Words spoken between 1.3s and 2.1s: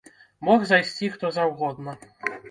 заўгодна.